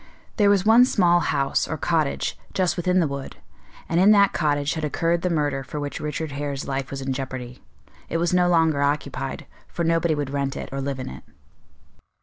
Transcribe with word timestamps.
There 0.37 0.49
was 0.49 0.65
one 0.65 0.83
small 0.85 1.19
house, 1.19 1.67
or 1.67 1.77
cottage, 1.77 2.35
just 2.55 2.75
within 2.75 2.99
the 2.99 3.07
wood, 3.07 3.35
and 3.87 3.99
in 3.99 4.09
that 4.13 4.33
cottage 4.33 4.73
had 4.73 4.83
occurred 4.83 5.21
the 5.21 5.29
murder 5.29 5.63
for 5.63 5.79
which 5.79 5.99
Richard 5.99 6.31
Hare's 6.31 6.67
life 6.67 6.89
was 6.89 7.01
in 7.03 7.13
jeopardy. 7.13 7.61
It 8.09 8.17
was 8.17 8.33
no 8.33 8.49
longer 8.49 8.81
occupied, 8.81 9.45
for 9.67 9.83
nobody 9.85 10.15
would 10.15 10.31
rent 10.31 10.55
it 10.57 10.69
or 10.71 10.81
live 10.81 10.99
in 10.99 11.07
it. 11.07 11.23